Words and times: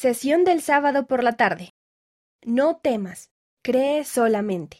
Sesión 0.00 0.44
del 0.44 0.62
sábado 0.62 1.06
por 1.06 1.22
la 1.22 1.34
tarde. 1.34 1.74
No 2.42 2.78
temas, 2.78 3.28
cree 3.62 4.06
solamente. 4.06 4.78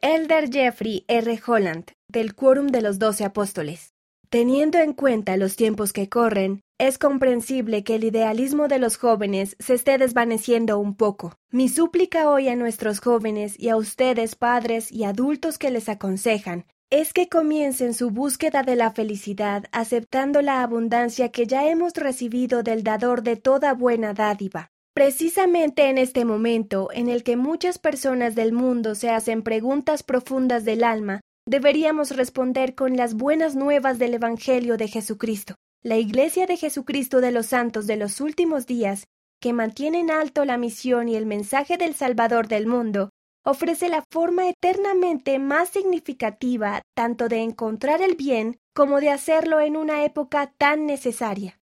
Elder 0.00 0.50
Jeffrey 0.50 1.04
R. 1.06 1.38
Holland, 1.46 1.90
del 2.08 2.34
Quórum 2.34 2.68
de 2.68 2.80
los 2.80 2.98
Doce 2.98 3.26
Apóstoles. 3.26 3.92
Teniendo 4.30 4.78
en 4.78 4.94
cuenta 4.94 5.36
los 5.36 5.54
tiempos 5.56 5.92
que 5.92 6.08
corren, 6.08 6.62
es 6.78 6.96
comprensible 6.96 7.84
que 7.84 7.96
el 7.96 8.04
idealismo 8.04 8.68
de 8.68 8.78
los 8.78 8.96
jóvenes 8.96 9.54
se 9.58 9.74
esté 9.74 9.98
desvaneciendo 9.98 10.78
un 10.78 10.96
poco. 10.96 11.34
Mi 11.50 11.68
súplica 11.68 12.30
hoy 12.30 12.48
a 12.48 12.56
nuestros 12.56 13.00
jóvenes 13.00 13.60
y 13.60 13.68
a 13.68 13.76
ustedes 13.76 14.34
padres 14.34 14.90
y 14.90 15.04
adultos 15.04 15.58
que 15.58 15.70
les 15.70 15.90
aconsejan 15.90 16.64
es 16.92 17.14
que 17.14 17.26
comiencen 17.26 17.94
su 17.94 18.10
búsqueda 18.10 18.62
de 18.62 18.76
la 18.76 18.90
felicidad 18.90 19.64
aceptando 19.72 20.42
la 20.42 20.62
abundancia 20.62 21.30
que 21.30 21.46
ya 21.46 21.66
hemos 21.66 21.94
recibido 21.94 22.62
del 22.62 22.84
dador 22.84 23.22
de 23.22 23.36
toda 23.36 23.72
buena 23.72 24.12
dádiva. 24.12 24.68
Precisamente 24.92 25.88
en 25.88 25.96
este 25.96 26.26
momento 26.26 26.90
en 26.92 27.08
el 27.08 27.22
que 27.22 27.38
muchas 27.38 27.78
personas 27.78 28.34
del 28.34 28.52
mundo 28.52 28.94
se 28.94 29.08
hacen 29.08 29.42
preguntas 29.42 30.02
profundas 30.02 30.66
del 30.66 30.84
alma, 30.84 31.22
deberíamos 31.48 32.14
responder 32.14 32.74
con 32.74 32.94
las 32.98 33.14
buenas 33.14 33.56
nuevas 33.56 33.98
del 33.98 34.12
Evangelio 34.12 34.76
de 34.76 34.88
Jesucristo. 34.88 35.54
La 35.82 35.96
Iglesia 35.96 36.44
de 36.46 36.58
Jesucristo 36.58 37.22
de 37.22 37.30
los 37.30 37.46
Santos 37.46 37.86
de 37.86 37.96
los 37.96 38.20
últimos 38.20 38.66
días, 38.66 39.04
que 39.40 39.54
mantiene 39.54 40.00
en 40.00 40.10
alto 40.10 40.44
la 40.44 40.58
misión 40.58 41.08
y 41.08 41.16
el 41.16 41.24
mensaje 41.24 41.78
del 41.78 41.94
Salvador 41.94 42.48
del 42.48 42.66
mundo, 42.66 43.08
ofrece 43.44 43.88
la 43.88 44.04
forma 44.10 44.48
eternamente 44.48 45.38
más 45.38 45.68
significativa 45.68 46.82
tanto 46.94 47.28
de 47.28 47.38
encontrar 47.38 48.00
el 48.02 48.14
bien 48.14 48.58
como 48.74 49.00
de 49.00 49.10
hacerlo 49.10 49.60
en 49.60 49.76
una 49.76 50.04
época 50.04 50.52
tan 50.58 50.86
necesaria. 50.86 51.58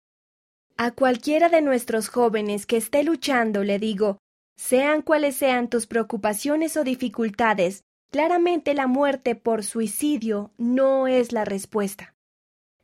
A 0.78 0.92
cualquiera 0.92 1.50
de 1.50 1.62
nuestros 1.62 2.10
jóvenes 2.10 2.66
que 2.66 2.78
esté 2.78 3.04
luchando 3.04 3.64
le 3.64 3.80
digo, 3.80 4.18
sean 4.58 5.02
cuales 5.02 5.36
sean 5.36 5.70
tus 5.70 5.88
preocupaciones 5.88 6.78
o 6.78 6.84
dificultades, 6.84 7.84
claramente 8.12 8.74
la 8.74 8.88
muerte 8.88 9.36
por 9.36 9.64
suicidio 9.64 10.52
no 10.58 11.08
es 11.08 11.32
la 11.32 11.46
respuesta. 11.46 12.16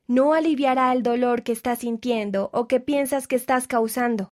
No 0.08 0.34
aliviará 0.34 0.92
el 0.92 1.02
dolor 1.02 1.44
que 1.44 1.52
estás 1.52 1.80
sintiendo 1.80 2.50
o 2.54 2.68
que 2.68 2.80
piensas 2.80 3.28
que 3.28 3.36
estás 3.36 3.68
causando. 3.68 4.30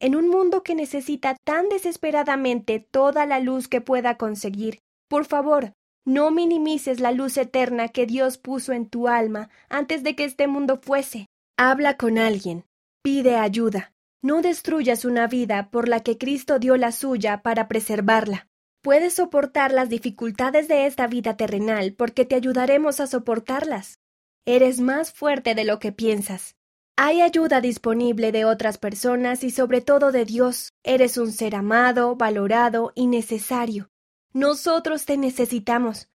En 0.00 0.16
un 0.16 0.28
mundo 0.28 0.62
que 0.62 0.74
necesita 0.74 1.36
tan 1.44 1.68
desesperadamente 1.68 2.80
toda 2.80 3.26
la 3.26 3.38
luz 3.38 3.68
que 3.68 3.82
pueda 3.82 4.16
conseguir, 4.16 4.78
por 5.08 5.26
favor, 5.26 5.74
no 6.06 6.30
minimices 6.30 7.00
la 7.00 7.12
luz 7.12 7.36
eterna 7.36 7.88
que 7.88 8.06
Dios 8.06 8.38
puso 8.38 8.72
en 8.72 8.88
tu 8.88 9.08
alma 9.08 9.50
antes 9.68 10.02
de 10.02 10.16
que 10.16 10.24
este 10.24 10.46
mundo 10.46 10.80
fuese. 10.82 11.26
Habla 11.58 11.98
con 11.98 12.16
alguien, 12.16 12.64
pide 13.02 13.36
ayuda. 13.36 13.92
No 14.22 14.40
destruyas 14.40 15.04
una 15.04 15.26
vida 15.26 15.70
por 15.70 15.88
la 15.88 16.00
que 16.00 16.16
Cristo 16.16 16.58
dio 16.58 16.76
la 16.78 16.92
suya 16.92 17.42
para 17.42 17.68
preservarla. 17.68 18.48
Puedes 18.82 19.14
soportar 19.14 19.72
las 19.72 19.90
dificultades 19.90 20.68
de 20.68 20.86
esta 20.86 21.06
vida 21.06 21.36
terrenal 21.36 21.92
porque 21.92 22.24
te 22.24 22.34
ayudaremos 22.34 23.00
a 23.00 23.06
soportarlas. 23.06 23.98
Eres 24.46 24.80
más 24.80 25.12
fuerte 25.12 25.54
de 25.54 25.64
lo 25.64 25.78
que 25.78 25.92
piensas. 25.92 26.56
Hay 27.02 27.22
ayuda 27.22 27.62
disponible 27.62 28.30
de 28.30 28.44
otras 28.44 28.76
personas 28.76 29.42
y 29.42 29.50
sobre 29.50 29.80
todo 29.80 30.12
de 30.12 30.26
Dios. 30.26 30.74
Eres 30.82 31.16
un 31.16 31.32
ser 31.32 31.56
amado, 31.56 32.14
valorado 32.14 32.92
y 32.94 33.06
necesario. 33.06 33.88
Nosotros 34.34 35.06
te 35.06 35.16
necesitamos. 35.16 36.10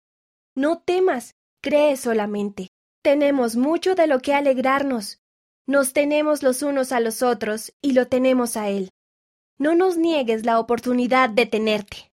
No 0.56 0.80
temas, 0.80 1.36
cree 1.62 1.98
solamente. 1.98 2.70
Tenemos 3.04 3.56
mucho 3.56 3.94
de 3.94 4.08
lo 4.08 4.22
que 4.22 4.34
alegrarnos. 4.34 5.20
Nos 5.68 5.94
tenemos 5.94 6.42
los 6.42 6.64
unos 6.64 6.92
a 6.92 7.00
los 7.00 7.22
otros 7.22 7.74
y 7.80 7.94
lo 7.94 8.08
tenemos 8.08 8.58
a 8.58 8.70
Él. 8.70 8.90
No 9.60 9.76
nos 9.76 9.98
niegues 9.98 10.48
la 10.48 10.60
oportunidad 10.60 11.30
de 11.30 11.46
tenerte. 11.46 12.12